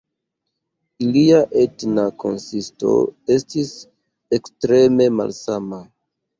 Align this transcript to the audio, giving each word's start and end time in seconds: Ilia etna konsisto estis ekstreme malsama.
Ilia 1.07 1.41
etna 1.65 2.07
konsisto 2.25 2.95
estis 3.37 3.77
ekstreme 4.41 5.11
malsama. 5.23 5.85